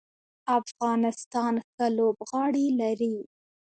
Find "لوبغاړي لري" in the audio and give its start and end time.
1.97-3.17